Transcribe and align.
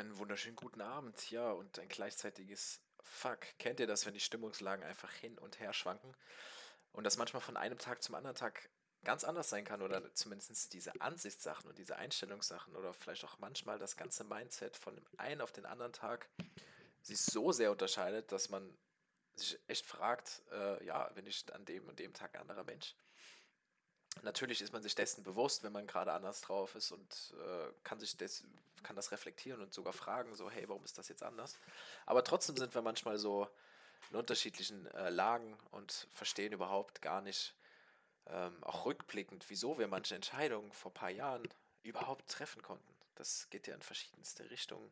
Einen 0.00 0.16
wunderschönen 0.16 0.56
guten 0.56 0.80
Abend, 0.80 1.30
ja, 1.30 1.50
und 1.50 1.78
ein 1.78 1.88
gleichzeitiges 1.88 2.80
Fuck. 3.02 3.40
Kennt 3.58 3.80
ihr 3.80 3.86
das, 3.86 4.06
wenn 4.06 4.14
die 4.14 4.20
Stimmungslagen 4.20 4.82
einfach 4.82 5.12
hin 5.12 5.38
und 5.38 5.60
her 5.60 5.74
schwanken? 5.74 6.16
Und 6.92 7.04
das 7.04 7.18
manchmal 7.18 7.42
von 7.42 7.58
einem 7.58 7.76
Tag 7.76 8.02
zum 8.02 8.14
anderen 8.14 8.34
Tag 8.34 8.70
ganz 9.04 9.24
anders 9.24 9.50
sein 9.50 9.66
kann 9.66 9.82
oder 9.82 10.14
zumindest 10.14 10.72
diese 10.72 10.98
Ansichtssachen 11.02 11.68
und 11.68 11.76
diese 11.76 11.96
Einstellungssachen 11.96 12.76
oder 12.76 12.94
vielleicht 12.94 13.26
auch 13.26 13.38
manchmal 13.40 13.78
das 13.78 13.94
ganze 13.94 14.24
Mindset 14.24 14.74
von 14.74 14.96
dem 14.96 15.04
einen 15.18 15.42
auf 15.42 15.52
den 15.52 15.66
anderen 15.66 15.92
Tag 15.92 16.30
sich 17.02 17.20
so 17.20 17.52
sehr 17.52 17.70
unterscheidet, 17.70 18.32
dass 18.32 18.48
man 18.48 18.74
sich 19.34 19.60
echt 19.66 19.84
fragt, 19.84 20.40
äh, 20.50 20.82
ja, 20.82 21.10
bin 21.10 21.26
ich 21.26 21.44
an 21.52 21.66
dem 21.66 21.86
und 21.86 21.98
dem 21.98 22.14
Tag 22.14 22.34
ein 22.36 22.40
anderer 22.40 22.64
Mensch? 22.64 22.94
Natürlich 24.22 24.60
ist 24.60 24.72
man 24.72 24.82
sich 24.82 24.94
dessen 24.94 25.22
bewusst, 25.22 25.62
wenn 25.62 25.72
man 25.72 25.86
gerade 25.86 26.12
anders 26.12 26.40
drauf 26.40 26.74
ist 26.74 26.92
und 26.92 27.34
äh, 27.38 27.72
kann 27.84 27.98
sich 28.00 28.16
des, 28.16 28.44
kann 28.82 28.96
das 28.96 29.12
reflektieren 29.12 29.60
und 29.62 29.72
sogar 29.72 29.92
fragen, 29.92 30.34
so, 30.34 30.50
hey, 30.50 30.68
warum 30.68 30.84
ist 30.84 30.98
das 30.98 31.08
jetzt 31.08 31.22
anders? 31.22 31.56
Aber 32.06 32.22
trotzdem 32.24 32.56
sind 32.56 32.74
wir 32.74 32.82
manchmal 32.82 33.18
so 33.18 33.48
in 34.10 34.16
unterschiedlichen 34.16 34.86
äh, 34.94 35.10
Lagen 35.10 35.56
und 35.70 36.08
verstehen 36.12 36.52
überhaupt 36.52 37.00
gar 37.00 37.20
nicht, 37.20 37.54
ähm, 38.26 38.62
auch 38.62 38.84
rückblickend, 38.84 39.48
wieso 39.48 39.78
wir 39.78 39.88
manche 39.88 40.14
Entscheidungen 40.14 40.72
vor 40.72 40.90
ein 40.90 40.94
paar 40.94 41.10
Jahren 41.10 41.48
überhaupt 41.82 42.28
treffen 42.28 42.62
konnten. 42.62 42.94
Das 43.14 43.48
geht 43.50 43.66
ja 43.66 43.74
in 43.74 43.82
verschiedenste 43.82 44.50
Richtungen. 44.50 44.90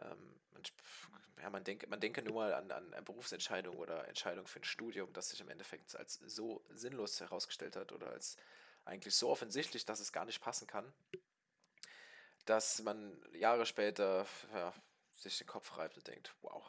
Ähm, 0.00 0.40
man, 0.52 0.62
ja, 1.42 1.50
man, 1.50 1.64
denke, 1.64 1.86
man 1.86 2.00
denke 2.00 2.22
nur 2.22 2.34
mal 2.34 2.54
an, 2.54 2.70
an 2.70 3.04
Berufsentscheidung 3.04 3.76
oder 3.76 4.06
Entscheidung 4.08 4.46
für 4.46 4.60
ein 4.60 4.64
Studium, 4.64 5.12
das 5.12 5.30
sich 5.30 5.40
im 5.40 5.48
Endeffekt 5.48 5.94
als 5.96 6.14
so 6.26 6.64
sinnlos 6.70 7.20
herausgestellt 7.20 7.76
hat 7.76 7.92
oder 7.92 8.08
als 8.10 8.36
eigentlich 8.84 9.14
so 9.14 9.28
offensichtlich, 9.28 9.84
dass 9.84 10.00
es 10.00 10.12
gar 10.12 10.24
nicht 10.24 10.40
passen 10.40 10.66
kann, 10.66 10.92
dass 12.46 12.82
man 12.82 13.20
Jahre 13.34 13.66
später 13.66 14.26
ja, 14.52 14.72
sich 15.18 15.38
den 15.38 15.46
Kopf 15.46 15.76
reibt 15.76 15.96
und 15.96 16.06
denkt, 16.06 16.34
wow, 16.40 16.64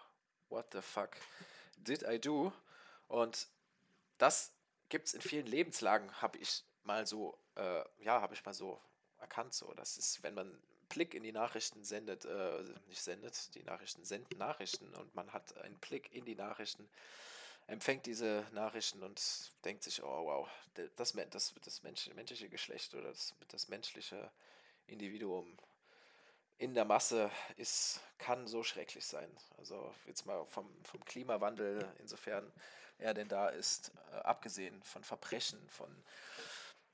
what 0.49 0.71
the 0.73 0.81
fuck 0.81 1.11
did 1.77 2.03
I 2.03 2.19
do? 2.19 2.51
Und 3.07 3.47
das 4.17 4.51
gibt 4.89 5.07
es 5.07 5.13
in 5.13 5.21
vielen 5.21 5.45
Lebenslagen, 5.45 6.11
habe 6.21 6.37
ich 6.37 6.63
mal 6.83 7.07
so, 7.07 7.39
äh, 7.55 7.83
ja, 7.99 8.21
habe 8.21 8.33
ich 8.33 8.43
mal 8.43 8.53
so 8.53 8.81
erkannt, 9.19 9.53
so, 9.53 9.73
das 9.73 9.97
ist, 9.97 10.21
wenn 10.23 10.33
man 10.33 10.61
Blick 10.89 11.13
in 11.13 11.23
die 11.23 11.31
Nachrichten 11.31 11.83
sendet, 11.83 12.25
äh, 12.25 12.63
nicht 12.87 13.01
sendet, 13.01 13.55
die 13.55 13.63
Nachrichten 13.63 14.03
senden 14.03 14.37
Nachrichten 14.37 14.93
und 14.95 15.13
man 15.15 15.31
hat 15.31 15.55
einen 15.57 15.77
Blick 15.77 16.13
in 16.13 16.25
die 16.25 16.35
Nachrichten, 16.35 16.89
empfängt 17.67 18.05
diese 18.05 18.45
Nachrichten 18.51 19.03
und 19.03 19.21
denkt 19.63 19.83
sich, 19.83 20.03
oh 20.03 20.25
wow, 20.25 20.49
das, 20.95 21.13
das, 21.13 21.53
das 21.61 21.83
menschliche 21.83 22.49
Geschlecht 22.49 22.93
oder 22.95 23.09
das, 23.09 23.35
das 23.47 23.69
menschliche 23.69 24.31
Individuum 24.87 25.57
in 26.57 26.73
der 26.73 26.85
Masse 26.85 27.31
ist, 27.55 28.01
kann 28.17 28.47
so 28.47 28.63
schrecklich 28.63 29.05
sein. 29.05 29.29
Also 29.57 29.93
jetzt 30.05 30.25
mal 30.25 30.45
vom, 30.45 30.69
vom 30.83 31.03
Klimawandel, 31.05 31.87
insofern 31.99 32.51
er 32.97 33.13
denn 33.13 33.29
da 33.29 33.47
ist, 33.47 33.93
äh, 34.11 34.15
abgesehen 34.17 34.83
von 34.83 35.03
Verbrechen, 35.03 35.69
von 35.69 35.89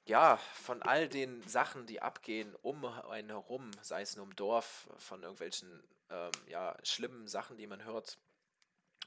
ja, 0.05 0.37
von 0.37 0.83
all 0.83 1.09
den 1.09 1.45
Sachen, 1.47 1.87
die 1.87 2.01
abgehen 2.01 2.55
um 2.61 2.85
einen 2.85 3.29
herum, 3.29 3.71
sei 3.81 4.01
es 4.01 4.15
nur 4.15 4.25
im 4.25 4.35
Dorf, 4.35 4.87
von 4.97 5.23
irgendwelchen 5.23 5.83
ähm, 6.09 6.31
ja, 6.47 6.77
schlimmen 6.83 7.27
Sachen, 7.27 7.57
die 7.57 7.67
man 7.67 7.83
hört, 7.83 8.19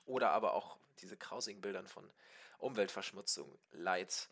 oder 0.06 0.30
aber 0.32 0.54
auch 0.54 0.76
diese 1.00 1.16
grausigen 1.16 1.60
Bildern 1.60 1.86
von 1.86 2.10
Umweltverschmutzung, 2.58 3.58
Leid 3.70 4.28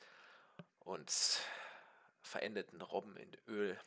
und 0.81 1.13
verendeten 2.23 2.83
Robben 2.83 3.17
in 3.17 3.37
Öl, 3.47 3.79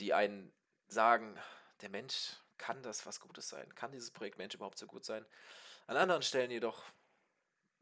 die 0.00 0.12
einen 0.12 0.52
sagen, 0.88 1.38
der 1.80 1.90
Mensch 1.90 2.32
kann 2.58 2.82
das 2.82 3.06
was 3.06 3.20
Gutes 3.20 3.48
sein, 3.48 3.72
kann 3.74 3.92
dieses 3.92 4.10
Projekt 4.10 4.38
Mensch 4.38 4.54
überhaupt 4.54 4.78
so 4.78 4.86
gut 4.86 5.04
sein. 5.04 5.24
An 5.86 5.96
anderen 5.96 6.22
Stellen 6.22 6.50
jedoch 6.50 6.82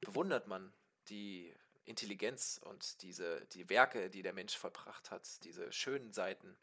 bewundert 0.01 0.47
man 0.47 0.75
die 1.09 1.55
Intelligenz 1.85 2.61
und 2.63 3.03
diese, 3.03 3.45
die 3.53 3.69
Werke, 3.69 4.11
die 4.11 4.23
der 4.23 4.33
Mensch 4.33 4.57
vollbracht 4.57 5.11
hat, 5.11 5.45
diese 5.45 5.71
schönen 5.73 6.13
Seiten, 6.13 6.57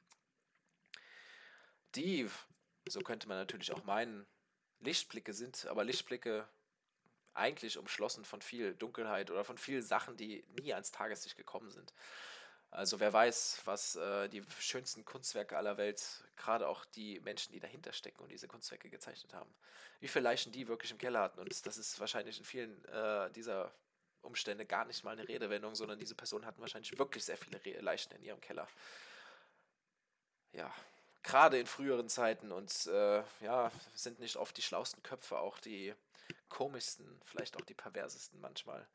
die, 1.95 2.29
so 2.87 3.01
könnte 3.01 3.27
man 3.27 3.37
natürlich 3.37 3.71
auch 3.71 3.83
meinen, 3.83 4.25
Lichtblicke 4.79 5.33
sind, 5.33 5.67
aber 5.67 5.83
Lichtblicke 5.83 6.47
eigentlich 7.33 7.77
umschlossen 7.77 8.25
von 8.25 8.41
viel 8.41 8.73
Dunkelheit 8.75 9.31
oder 9.31 9.43
von 9.43 9.57
vielen 9.57 9.83
Sachen, 9.83 10.17
die 10.17 10.43
nie 10.59 10.73
ans 10.73 10.91
Tageslicht 10.91 11.37
gekommen 11.37 11.69
sind. 11.69 11.93
Also 12.71 12.99
wer 13.01 13.11
weiß, 13.11 13.61
was 13.65 13.97
äh, 13.97 14.29
die 14.29 14.43
schönsten 14.59 15.03
Kunstwerke 15.03 15.57
aller 15.57 15.77
Welt, 15.77 16.23
gerade 16.37 16.67
auch 16.67 16.85
die 16.85 17.19
Menschen, 17.19 17.51
die 17.51 17.59
dahinter 17.59 17.91
stecken 17.91 18.21
und 18.21 18.29
diese 18.29 18.47
Kunstwerke 18.47 18.89
gezeichnet 18.89 19.33
haben, 19.33 19.53
wie 19.99 20.07
viele 20.07 20.23
Leichen 20.23 20.53
die 20.53 20.69
wirklich 20.69 20.91
im 20.91 20.97
Keller 20.97 21.19
hatten. 21.19 21.39
Und 21.39 21.65
das 21.65 21.77
ist 21.77 21.99
wahrscheinlich 21.99 22.37
in 22.37 22.45
vielen 22.45 22.83
äh, 22.85 23.29
dieser 23.31 23.73
Umstände 24.21 24.65
gar 24.65 24.85
nicht 24.85 25.03
mal 25.03 25.11
eine 25.11 25.27
Redewendung, 25.27 25.75
sondern 25.75 25.99
diese 25.99 26.15
Personen 26.15 26.45
hatten 26.45 26.61
wahrscheinlich 26.61 26.97
wirklich 26.97 27.25
sehr 27.25 27.37
viele 27.37 27.81
Leichen 27.81 28.13
in 28.13 28.23
ihrem 28.23 28.41
Keller. 28.41 28.67
Ja, 30.53 30.73
gerade 31.23 31.59
in 31.59 31.67
früheren 31.67 32.09
Zeiten 32.09 32.51
und 32.51 32.87
äh, 32.87 33.23
ja, 33.41 33.71
sind 33.93 34.19
nicht 34.19 34.35
oft 34.35 34.55
die 34.57 34.61
schlausten 34.61 35.03
Köpfe 35.03 35.39
auch 35.39 35.59
die 35.59 35.93
komischsten, 36.49 37.19
vielleicht 37.23 37.57
auch 37.57 37.65
die 37.65 37.73
perversesten 37.73 38.39
manchmal. 38.39 38.87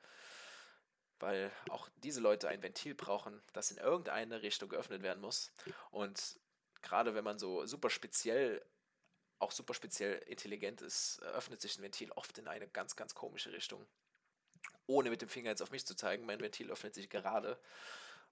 Weil 1.19 1.51
auch 1.71 1.89
diese 1.97 2.21
Leute 2.21 2.49
ein 2.49 2.63
Ventil 2.63 2.95
brauchen, 2.95 3.43
das 3.55 3.71
in 3.71 3.79
irgendeine 3.79 4.43
Richtung 4.43 4.69
geöffnet 4.69 5.03
werden 5.03 5.23
muss. 5.23 5.51
Und 5.91 6.39
gerade 6.83 7.15
wenn 7.15 7.25
man 7.25 7.39
so 7.39 7.65
super 7.65 7.89
speziell, 7.89 8.63
auch 9.39 9.51
super 9.51 9.73
speziell 9.73 10.19
intelligent 10.27 10.83
ist, 10.83 11.21
öffnet 11.23 11.63
sich 11.63 11.79
ein 11.79 11.83
Ventil 11.83 12.13
oft 12.13 12.37
in 12.37 12.49
eine 12.49 12.69
ganz, 12.69 12.97
ganz 12.97 13.15
komische 13.15 13.53
Richtung 13.53 13.87
ohne 14.87 15.11
mit 15.11 15.23
dem 15.23 15.29
Finger 15.29 15.51
jetzt 15.51 15.63
auf 15.63 15.71
mich 15.71 15.87
zu 15.87 15.95
zeigen, 15.95 16.27
mein 16.27 16.41
Ventil 16.41 16.71
öffnet 16.71 16.95
sich 16.95 17.09
gerade. 17.11 17.59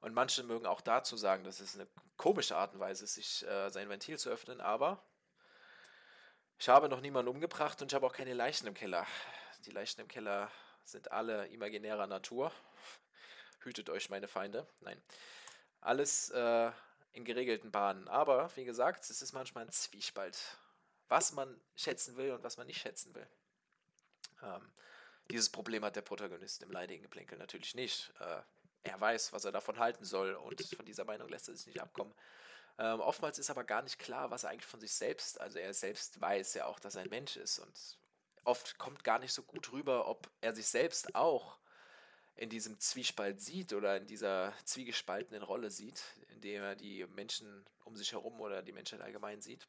Und 0.00 0.14
manche 0.14 0.42
mögen 0.42 0.66
auch 0.66 0.80
dazu 0.80 1.16
sagen, 1.16 1.44
dass 1.44 1.60
es 1.60 1.74
eine 1.74 1.86
komische 2.16 2.56
Art 2.56 2.74
und 2.74 2.80
Weise 2.80 3.04
ist, 3.04 3.14
sich 3.14 3.46
äh, 3.46 3.70
sein 3.70 3.88
Ventil 3.88 4.18
zu 4.18 4.30
öffnen, 4.30 4.60
aber 4.60 5.02
ich 6.58 6.68
habe 6.68 6.88
noch 6.88 7.00
niemanden 7.00 7.30
umgebracht 7.30 7.80
und 7.82 7.90
ich 7.90 7.94
habe 7.94 8.06
auch 8.06 8.12
keine 8.12 8.34
Leichen 8.34 8.66
im 8.66 8.74
Keller. 8.74 9.06
Die 9.66 9.70
Leichen 9.70 10.00
im 10.00 10.08
Keller 10.08 10.50
sind 10.84 11.10
alle 11.10 11.46
imaginärer 11.48 12.06
Natur. 12.06 12.52
Hütet 13.60 13.90
euch, 13.90 14.10
meine 14.10 14.28
Feinde. 14.28 14.66
Nein. 14.80 15.02
Alles 15.80 16.30
äh, 16.30 16.70
in 17.12 17.24
geregelten 17.24 17.70
Bahnen. 17.70 18.08
Aber, 18.08 18.54
wie 18.56 18.64
gesagt, 18.64 19.08
es 19.10 19.22
ist 19.22 19.32
manchmal 19.32 19.64
ein 19.64 19.72
Zwiespalt, 19.72 20.38
was 21.08 21.32
man 21.32 21.60
schätzen 21.74 22.16
will 22.16 22.32
und 22.32 22.42
was 22.42 22.56
man 22.56 22.66
nicht 22.66 22.80
schätzen 22.80 23.14
will. 23.14 23.26
Ähm, 24.42 24.72
dieses 25.30 25.50
Problem 25.50 25.84
hat 25.84 25.96
der 25.96 26.02
Protagonist 26.02 26.62
im 26.62 26.70
leidigen 26.70 27.02
Geplänkel 27.02 27.38
natürlich 27.38 27.74
nicht. 27.74 28.12
Äh, 28.20 28.42
er 28.82 29.00
weiß, 29.00 29.32
was 29.32 29.44
er 29.44 29.52
davon 29.52 29.78
halten 29.78 30.04
soll 30.04 30.34
und 30.34 30.60
von 30.76 30.84
dieser 30.84 31.04
Meinung 31.04 31.28
lässt 31.28 31.48
er 31.48 31.56
sich 31.56 31.66
nicht 31.66 31.80
abkommen. 31.80 32.14
Ähm, 32.78 33.00
oftmals 33.00 33.38
ist 33.38 33.50
aber 33.50 33.64
gar 33.64 33.82
nicht 33.82 33.98
klar, 33.98 34.30
was 34.30 34.44
er 34.44 34.50
eigentlich 34.50 34.66
von 34.66 34.80
sich 34.80 34.92
selbst, 34.92 35.40
also 35.40 35.58
er 35.58 35.72
selbst 35.74 36.20
weiß 36.20 36.54
ja 36.54 36.66
auch, 36.66 36.80
dass 36.80 36.96
er 36.96 37.02
ein 37.02 37.10
Mensch 37.10 37.36
ist 37.36 37.60
und 37.60 37.98
oft 38.44 38.78
kommt 38.78 39.04
gar 39.04 39.18
nicht 39.18 39.32
so 39.32 39.42
gut 39.42 39.72
rüber, 39.72 40.08
ob 40.08 40.30
er 40.40 40.54
sich 40.54 40.66
selbst 40.66 41.14
auch 41.14 41.58
in 42.36 42.50
diesem 42.50 42.78
Zwiespalt 42.80 43.40
sieht 43.40 43.72
oder 43.72 43.96
in 43.96 44.06
dieser 44.06 44.52
zwiegespaltenen 44.64 45.42
Rolle 45.42 45.70
sieht, 45.70 46.02
in 46.28 46.40
dem 46.40 46.62
er 46.62 46.74
die 46.74 47.06
Menschen 47.06 47.64
um 47.84 47.96
sich 47.96 48.12
herum 48.12 48.40
oder 48.40 48.62
die 48.62 48.72
Menschheit 48.72 49.00
allgemein 49.00 49.40
sieht. 49.40 49.68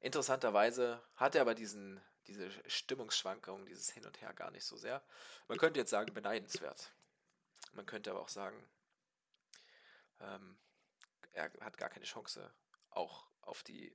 Interessanterweise 0.00 1.02
hat 1.14 1.34
er 1.34 1.40
aber 1.40 1.54
diesen 1.54 2.00
diese 2.26 2.50
Stimmungsschwankungen, 2.68 3.66
dieses 3.66 3.90
Hin 3.90 4.04
und 4.04 4.20
Her 4.20 4.32
gar 4.34 4.50
nicht 4.50 4.64
so 4.64 4.76
sehr. 4.76 5.02
Man 5.48 5.58
könnte 5.58 5.80
jetzt 5.80 5.90
sagen, 5.90 6.12
beneidenswert. 6.12 6.92
Man 7.72 7.86
könnte 7.86 8.10
aber 8.10 8.20
auch 8.20 8.28
sagen, 8.28 8.62
ähm, 10.20 10.58
er 11.32 11.50
hat 11.60 11.76
gar 11.76 11.90
keine 11.90 12.06
Chance, 12.06 12.50
auch 12.90 13.26
auf 13.42 13.62
die, 13.62 13.94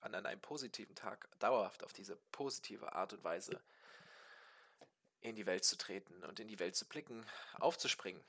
an 0.00 0.14
einem 0.14 0.40
positiven 0.40 0.94
Tag 0.94 1.28
dauerhaft 1.38 1.84
auf 1.84 1.92
diese 1.92 2.16
positive 2.30 2.92
Art 2.92 3.12
und 3.12 3.24
Weise 3.24 3.60
in 5.20 5.36
die 5.36 5.46
Welt 5.46 5.64
zu 5.64 5.76
treten 5.76 6.24
und 6.24 6.40
in 6.40 6.48
die 6.48 6.58
Welt 6.58 6.76
zu 6.76 6.86
blicken, 6.86 7.24
aufzuspringen, 7.54 8.22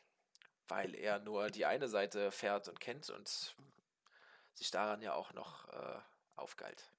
weil 0.68 0.96
er 0.96 1.20
nur 1.20 1.50
die 1.50 1.66
eine 1.66 1.90
Seite 1.90 2.32
fährt 2.32 2.68
und 2.68 2.80
kennt 2.80 3.10
und 3.10 3.56
sich 4.54 4.72
daran 4.72 5.02
ja 5.02 5.14
auch 5.14 5.34
noch 5.34 5.68
äh, 5.70 6.00
aufgeilt 6.36 6.90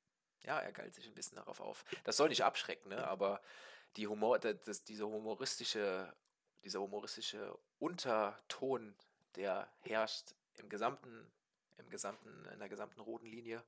ja, 0.44 0.60
er 0.60 0.72
galt 0.72 0.94
sich 0.94 1.06
ein 1.06 1.14
bisschen 1.14 1.36
darauf 1.36 1.60
auf. 1.60 1.84
Das 2.04 2.16
soll 2.16 2.28
nicht 2.28 2.44
abschrecken, 2.44 2.90
ne? 2.90 3.06
aber 3.06 3.40
die 3.96 4.06
Humor, 4.06 4.38
das, 4.38 4.84
diese 4.84 5.06
humoristische, 5.06 6.12
dieser 6.64 6.80
humoristische 6.80 7.56
Unterton, 7.78 8.94
der 9.36 9.68
herrscht 9.80 10.34
im 10.54 10.68
gesamten, 10.68 11.30
im 11.78 11.90
gesamten, 11.90 12.46
in 12.52 12.58
der 12.58 12.68
gesamten 12.68 13.00
roten 13.00 13.26
Linie, 13.26 13.62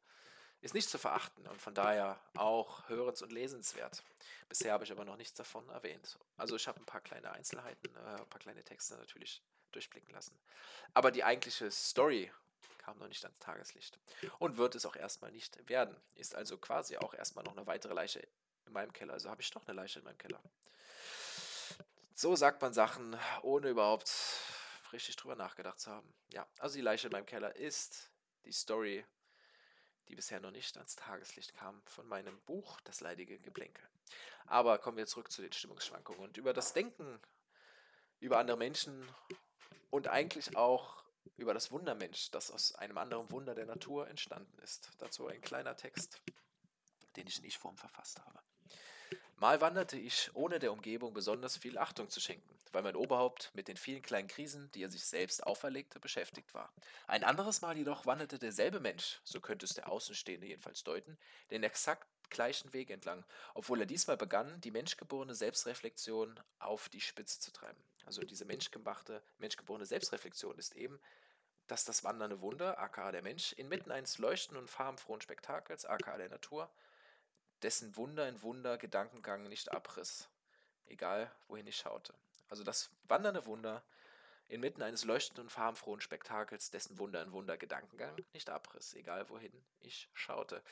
ist 0.61 0.75
nicht 0.75 0.88
zu 0.88 0.99
verachten 0.99 1.46
und 1.46 1.61
von 1.61 1.75
daher 1.75 2.19
auch 2.37 2.88
hörens- 2.88 3.22
und 3.22 3.31
lesenswert. 3.31 4.02
Bisher 4.49 4.72
habe 4.72 4.84
ich 4.84 4.93
aber 4.93 5.05
noch 5.05 5.17
nichts 5.17 5.34
davon 5.34 5.69
erwähnt. 5.69 6.19
Also 6.37 6.56
ich 6.56 6.67
habe 6.67 6.81
ein 6.81 6.87
paar 6.87 7.02
kleine 7.02 7.31
Einzelheiten, 7.31 7.94
äh, 7.94 8.20
ein 8.20 8.29
paar 8.29 8.40
kleine 8.40 8.64
Texte 8.64 8.96
natürlich 8.96 9.43
durchblicken 9.72 10.12
lassen. 10.12 10.38
Aber 10.94 11.11
die 11.11 11.25
eigentliche 11.25 11.70
Story 11.70 12.32
kam 12.86 12.98
noch 12.98 13.08
nicht 13.08 13.24
ans 13.24 13.40
Tageslicht. 13.40 13.98
Und 14.38 14.58
wird 14.58 14.76
es 14.76 14.86
auch 14.86 14.94
erstmal 14.94 15.32
nicht 15.32 15.68
werden. 15.68 15.96
Ist 16.14 16.36
also 16.36 16.56
quasi 16.56 16.96
auch 16.96 17.14
erstmal 17.14 17.44
noch 17.44 17.56
eine 17.56 17.66
weitere 17.66 17.92
Leiche 17.94 18.20
in 18.64 18.72
meinem 18.72 18.92
Keller. 18.92 19.12
Also 19.12 19.28
habe 19.28 19.42
ich 19.42 19.50
doch 19.50 19.66
eine 19.66 19.74
Leiche 19.74 19.98
in 19.98 20.04
meinem 20.04 20.18
Keller. 20.18 20.40
So 22.14 22.36
sagt 22.36 22.62
man 22.62 22.72
Sachen, 22.72 23.18
ohne 23.42 23.70
überhaupt 23.70 24.12
richtig 24.92 25.16
drüber 25.16 25.34
nachgedacht 25.34 25.80
zu 25.80 25.90
haben. 25.90 26.14
Ja, 26.32 26.46
also 26.60 26.76
die 26.76 26.80
Leiche 26.80 27.08
in 27.08 27.12
meinem 27.12 27.26
Keller 27.26 27.56
ist 27.56 28.08
die 28.44 28.52
Story, 28.52 29.04
die 30.08 30.14
bisher 30.14 30.38
noch 30.38 30.52
nicht 30.52 30.76
ans 30.76 30.94
Tageslicht 30.94 31.54
kam 31.54 31.82
von 31.86 32.06
meinem 32.06 32.40
Buch 32.42 32.80
Das 32.82 33.00
leidige 33.00 33.40
Geplänkel. 33.40 33.84
Aber 34.46 34.78
kommen 34.78 34.96
wir 34.96 35.06
zurück 35.06 35.32
zu 35.32 35.42
den 35.42 35.52
Stimmungsschwankungen 35.52 36.20
und 36.20 36.36
über 36.36 36.52
das 36.52 36.72
Denken 36.72 37.20
über 38.20 38.38
andere 38.38 38.56
Menschen 38.56 39.12
und 39.90 40.06
eigentlich 40.06 40.56
auch 40.56 41.02
über 41.37 41.55
das 41.55 41.70
Wundermensch, 41.70 42.31
das 42.31 42.50
aus 42.50 42.75
einem 42.75 42.99
anderen 42.99 43.31
Wunder 43.31 43.55
der 43.55 43.67
Natur 43.67 44.08
entstanden 44.08 44.58
ist. 44.62 44.90
Dazu 44.99 45.26
ein 45.26 45.40
kleiner 45.40 45.76
Text, 45.76 46.20
den 47.17 47.26
ich 47.26 47.38
in 47.38 47.44
Ich-Form 47.44 47.76
verfasst 47.76 48.20
habe. 48.25 48.40
Mal 49.38 49.61
wanderte 49.61 49.99
ich, 49.99 50.31
ohne 50.34 50.58
der 50.58 50.73
Umgebung 50.73 51.12
besonders 51.12 51.58
viel 51.58 51.76
Achtung 51.76 52.08
zu 52.08 52.20
schenken, 52.20 52.58
weil 52.73 52.82
mein 52.82 52.96
Oberhaupt 52.96 53.50
mit 53.55 53.69
den 53.69 53.76
vielen 53.76 54.00
kleinen 54.00 54.28
Krisen, 54.28 54.70
die 54.73 54.82
er 54.82 54.90
sich 54.90 55.05
selbst 55.05 55.46
auferlegte, 55.46 56.00
beschäftigt 56.00 56.55
war. 56.55 56.73
Ein 57.06 57.23
anderes 57.23 57.61
Mal 57.61 57.76
jedoch 57.76 58.06
wanderte 58.06 58.38
derselbe 58.38 58.81
Mensch, 58.81 59.20
so 59.25 59.40
könnte 59.43 59.67
es 59.67 59.75
der 59.75 59.90
Außenstehende 59.90 60.46
jedenfalls 60.46 60.84
deuten, 60.84 61.19
den 61.50 61.64
exakt 61.64 62.08
gleichen 62.31 62.73
Weg 62.73 62.90
entlang, 62.90 63.25
obwohl 63.55 63.81
er 63.81 63.87
diesmal 63.87 64.17
begann, 64.17 64.61
die 64.61 64.70
menschgeborene 64.70 65.34
Selbstreflexion 65.34 66.40
auf 66.58 66.88
die 66.88 67.00
Spitze 67.00 67.40
zu 67.40 67.52
treiben. 67.52 67.82
Also 68.05 68.23
diese 68.23 68.44
menschgemachte, 68.44 69.23
menschgeborene 69.38 69.87
Selbstreflexion 69.87 70.56
ist 70.58 70.76
eben, 70.76 71.00
dass 71.67 71.84
das 71.84 72.05
wandernde 72.05 72.40
Wunder, 72.40 72.78
aka 72.78 73.11
der 73.11 73.23
Mensch, 73.23 73.52
inmitten 73.52 73.90
eines 73.90 74.19
leuchtenden 74.19 74.62
und 74.62 74.70
farbenfrohen 74.70 75.20
Spektakels, 75.20 75.84
aka 75.84 76.17
der 76.17 76.28
Natur, 76.28 76.70
dessen 77.62 77.96
Wunder 77.96 78.29
in 78.29 78.43
Wunder 78.43 78.79
Gedankengang 78.79 79.44
nicht 79.49 79.72
abriss, 79.72 80.29
egal 80.87 81.31
wohin 81.49 81.67
ich 81.67 81.76
schaute. 81.76 82.14
Also 82.49 82.62
das 82.62 82.90
wandernde 83.05 83.46
Wunder 83.46 83.82
inmitten 84.49 84.82
eines 84.82 85.05
leuchtenden 85.05 85.46
und 85.46 85.50
farbenfrohen 85.50 86.00
Spektakels, 86.00 86.70
dessen 86.70 86.99
Wunder 86.99 87.22
in 87.22 87.32
Wunder 87.32 87.56
Gedankengang 87.56 88.14
nicht 88.32 88.49
abriss, 88.49 88.94
egal 88.94 89.29
wohin 89.29 89.52
ich 89.81 90.08
schaute. 90.12 90.62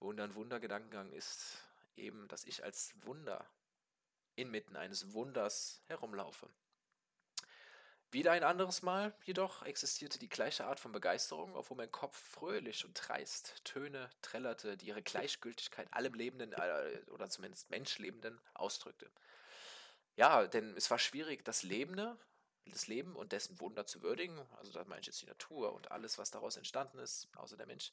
Wunder 0.00 0.24
in 0.24 0.34
Wunder 0.34 0.60
Gedankengang 0.60 1.12
ist 1.12 1.58
eben, 1.96 2.28
dass 2.28 2.44
ich 2.44 2.64
als 2.64 2.92
Wunder 3.04 3.46
inmitten 4.36 4.76
eines 4.76 5.12
Wunders 5.12 5.82
herumlaufe. 5.86 6.48
Wieder 8.14 8.30
ein 8.30 8.44
anderes 8.44 8.82
Mal 8.82 9.12
jedoch 9.24 9.62
existierte 9.64 10.20
die 10.20 10.28
gleiche 10.28 10.66
Art 10.66 10.78
von 10.78 10.92
Begeisterung, 10.92 11.56
obwohl 11.56 11.76
mein 11.76 11.90
Kopf 11.90 12.16
fröhlich 12.16 12.84
und 12.84 12.94
dreist 12.94 13.64
Töne 13.64 14.08
trällerte, 14.22 14.76
die 14.76 14.86
ihre 14.86 15.02
Gleichgültigkeit 15.02 15.92
allem 15.92 16.14
Lebenden 16.14 16.52
äh, 16.52 17.00
oder 17.10 17.28
zumindest 17.28 17.70
Menschlebenden 17.70 18.40
ausdrückte. 18.54 19.10
Ja, 20.14 20.46
denn 20.46 20.76
es 20.76 20.92
war 20.92 21.00
schwierig, 21.00 21.44
das 21.44 21.64
Lebende, 21.64 22.16
das 22.66 22.86
Leben 22.86 23.16
und 23.16 23.32
dessen 23.32 23.58
Wunder 23.58 23.84
zu 23.84 24.00
würdigen, 24.02 24.40
also 24.58 24.70
da 24.70 24.84
meine 24.84 25.00
ich 25.00 25.08
jetzt 25.08 25.20
die 25.20 25.26
Natur 25.26 25.72
und 25.72 25.90
alles, 25.90 26.16
was 26.16 26.30
daraus 26.30 26.56
entstanden 26.56 27.00
ist, 27.00 27.28
außer 27.34 27.56
der 27.56 27.66
Mensch, 27.66 27.92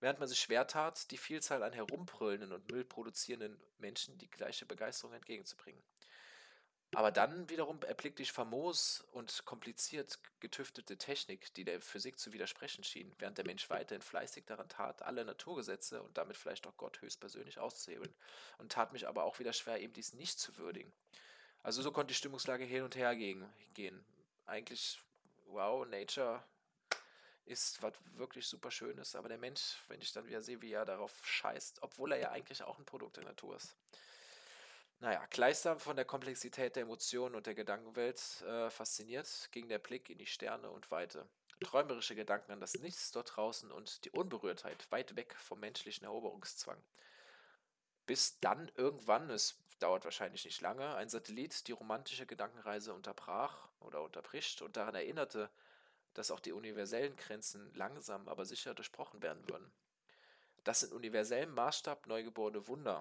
während 0.00 0.18
man 0.18 0.28
sich 0.28 0.40
schwer 0.40 0.66
tat, 0.66 1.10
die 1.10 1.18
Vielzahl 1.18 1.62
an 1.62 1.72
herumbrüllenden 1.72 2.52
und 2.52 2.70
Müll 2.70 2.84
produzierenden 2.84 3.60
Menschen 3.78 4.18
die 4.18 4.30
gleiche 4.30 4.66
Begeisterung 4.66 5.14
entgegenzubringen. 5.14 5.82
Aber 6.92 7.12
dann 7.12 7.48
wiederum 7.48 7.80
erblickte 7.82 8.22
ich 8.22 8.32
famos 8.32 9.04
und 9.12 9.44
kompliziert 9.44 10.18
getüftete 10.40 10.98
Technik, 10.98 11.54
die 11.54 11.64
der 11.64 11.80
Physik 11.80 12.18
zu 12.18 12.32
widersprechen 12.32 12.82
schien, 12.82 13.14
während 13.18 13.38
der 13.38 13.46
Mensch 13.46 13.70
weiterhin 13.70 14.02
fleißig 14.02 14.44
daran 14.46 14.68
tat, 14.68 15.02
alle 15.02 15.24
Naturgesetze 15.24 16.02
und 16.02 16.18
damit 16.18 16.36
vielleicht 16.36 16.66
auch 16.66 16.76
Gott 16.76 17.00
höchstpersönlich 17.00 17.60
auszuhebeln. 17.60 18.12
Und 18.58 18.72
tat 18.72 18.92
mich 18.92 19.06
aber 19.06 19.22
auch 19.22 19.38
wieder 19.38 19.52
schwer, 19.52 19.80
eben 19.80 19.92
dies 19.92 20.14
nicht 20.14 20.40
zu 20.40 20.56
würdigen. 20.56 20.92
Also 21.62 21.80
so 21.80 21.92
konnte 21.92 22.08
die 22.08 22.18
Stimmungslage 22.18 22.64
hin 22.64 22.82
und 22.82 22.96
her 22.96 23.14
gehen. 23.14 24.04
Eigentlich, 24.46 24.98
wow, 25.46 25.86
Nature 25.86 26.42
ist 27.50 27.82
was 27.82 27.94
wirklich 28.16 28.46
super 28.46 28.70
Schönes, 28.70 29.16
aber 29.16 29.28
der 29.28 29.38
Mensch, 29.38 29.78
wenn 29.88 30.00
ich 30.00 30.12
dann 30.12 30.26
wieder 30.26 30.40
sehe, 30.40 30.62
wie 30.62 30.72
er 30.72 30.84
darauf 30.84 31.20
scheißt, 31.24 31.82
obwohl 31.82 32.12
er 32.12 32.18
ja 32.18 32.30
eigentlich 32.30 32.62
auch 32.62 32.78
ein 32.78 32.84
Produkt 32.84 33.16
der 33.16 33.24
Natur 33.24 33.56
ist. 33.56 33.76
Naja, 35.00 35.26
gleichsam 35.30 35.80
von 35.80 35.96
der 35.96 36.04
Komplexität 36.04 36.76
der 36.76 36.82
Emotionen 36.82 37.34
und 37.34 37.46
der 37.46 37.54
Gedankenwelt 37.54 38.42
äh, 38.42 38.70
fasziniert, 38.70 39.48
ging 39.50 39.68
der 39.68 39.78
Blick 39.78 40.10
in 40.10 40.18
die 40.18 40.26
Sterne 40.26 40.70
und 40.70 40.90
Weite. 40.90 41.26
Träumerische 41.60 42.14
Gedanken 42.14 42.52
an 42.52 42.60
das 42.60 42.74
Nichts 42.74 43.10
dort 43.10 43.36
draußen 43.36 43.70
und 43.72 44.04
die 44.04 44.10
Unberührtheit 44.10 44.90
weit 44.92 45.16
weg 45.16 45.34
vom 45.38 45.60
menschlichen 45.60 46.04
Eroberungszwang. 46.04 46.82
Bis 48.06 48.38
dann 48.40 48.70
irgendwann, 48.76 49.28
es 49.30 49.58
dauert 49.78 50.04
wahrscheinlich 50.04 50.44
nicht 50.44 50.60
lange, 50.60 50.94
ein 50.94 51.08
Satellit 51.08 51.66
die 51.66 51.72
romantische 51.72 52.26
Gedankenreise 52.26 52.94
unterbrach 52.94 53.68
oder 53.80 54.02
unterbricht 54.02 54.62
und 54.62 54.76
daran 54.76 54.94
erinnerte, 54.94 55.50
dass 56.14 56.30
auch 56.30 56.40
die 56.40 56.52
universellen 56.52 57.16
Grenzen 57.16 57.72
langsam 57.74 58.28
aber 58.28 58.44
sicher 58.44 58.74
durchbrochen 58.74 59.22
werden 59.22 59.48
würden. 59.48 59.72
Das 60.64 60.82
in 60.82 60.92
universellem 60.92 61.54
Maßstab 61.54 62.06
neugeborene 62.06 62.66
Wunder, 62.68 63.00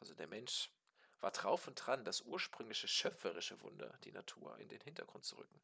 also 0.00 0.14
der 0.14 0.28
Mensch, 0.28 0.70
war 1.20 1.30
drauf 1.30 1.66
und 1.68 1.76
dran, 1.76 2.04
das 2.04 2.22
ursprüngliche 2.22 2.88
schöpferische 2.88 3.60
Wunder, 3.62 3.96
die 4.04 4.12
Natur, 4.12 4.58
in 4.58 4.68
den 4.68 4.80
Hintergrund 4.80 5.24
zu 5.24 5.36
rücken. 5.36 5.60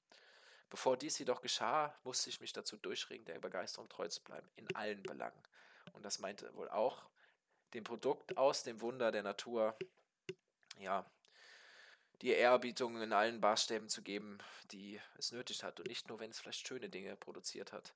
Bevor 0.71 0.97
dies 0.97 1.19
jedoch 1.19 1.41
geschah, 1.41 1.95
musste 2.05 2.31
ich 2.31 2.41
mich 2.41 2.53
dazu 2.53 2.77
durchringen, 2.77 3.25
der 3.25 3.41
Begeisterung 3.41 3.89
treu 3.89 4.07
zu 4.09 4.23
bleiben, 4.23 4.49
in 4.57 4.75
allen 4.77 5.03
Belangen. 5.03 5.43
Und 5.93 6.05
das 6.05 6.19
meinte 6.19 6.55
wohl 6.55 6.69
auch, 6.69 7.09
dem 7.75 7.85
Produkt 7.85 8.37
aus 8.37 8.63
dem 8.63 8.81
Wunder 8.81 9.11
der 9.11 9.23
Natur, 9.23 9.77
ja, 10.79 11.11
die 12.23 12.31
Ehrerbietung 12.31 13.01
in 13.01 13.13
allen 13.13 13.41
Maßstäben 13.41 13.89
zu 13.89 14.03
geben, 14.03 14.39
die 14.73 15.01
es 15.17 15.33
nötig 15.33 15.63
hat. 15.63 15.79
Und 15.81 15.89
nicht 15.89 16.09
nur, 16.09 16.19
wenn 16.21 16.31
es 16.31 16.41
vielleicht 16.41 16.67
schöne 16.67 16.89
Dinge 16.89 17.17
produziert 17.17 17.73
hat. 17.73 17.95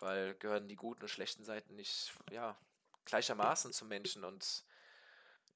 Weil 0.00 0.34
gehören 0.34 0.68
die 0.68 0.76
guten 0.76 1.02
und 1.02 1.08
schlechten 1.08 1.44
Seiten 1.44 1.74
nicht, 1.74 2.12
ja, 2.30 2.56
gleichermaßen 3.04 3.72
zum 3.72 3.88
Menschen 3.88 4.24
und 4.24 4.64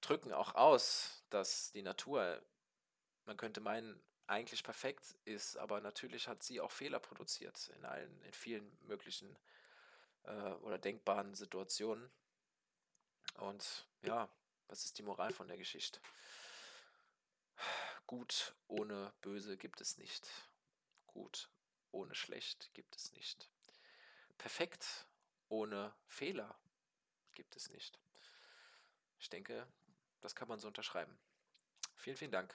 drücken 0.01 0.33
auch 0.33 0.55
aus, 0.55 1.25
dass 1.31 1.71
die 1.73 1.83
Natur, 1.83 2.43
man 3.25 3.37
könnte 3.37 3.61
meinen, 3.61 4.03
eigentlich 4.27 4.63
perfekt 4.65 5.17
ist, 5.25 5.57
aber 5.59 5.81
natürlich 5.81 6.29
hat 6.29 6.43
sie 6.43 6.61
auch 6.61 6.71
Fehler 6.71 7.01
produziert 7.01 7.71
in 7.77 7.85
allen, 7.85 8.23
in 8.23 8.33
vielen 8.33 8.79
möglichen 8.83 9.37
äh, 10.23 10.53
oder 10.63 10.79
denkbaren 10.79 11.35
Situationen. 11.35 12.11
Und 13.35 13.87
ja, 14.03 14.29
was 14.69 14.85
ist 14.85 14.97
die 14.99 15.03
Moral 15.03 15.33
von 15.33 15.49
der 15.49 15.59
Geschichte? 15.59 16.01
Gut 18.13 18.55
ohne 18.69 19.11
Böse 19.23 19.57
gibt 19.57 19.81
es 19.81 19.97
nicht. 19.97 20.29
Gut 21.07 21.49
ohne 21.93 22.15
Schlecht 22.15 22.69
gibt 22.75 22.95
es 22.95 23.11
nicht. 23.13 23.49
Perfekt 24.37 25.07
ohne 25.49 25.95
Fehler 26.09 26.55
gibt 27.33 27.57
es 27.57 27.71
nicht. 27.71 27.99
Ich 29.19 29.31
denke, 29.31 29.67
das 30.21 30.35
kann 30.35 30.47
man 30.47 30.59
so 30.59 30.69
unterschreiben. 30.69 31.19
Vielen, 31.97 32.19
vielen 32.19 32.33
Dank. 32.33 32.55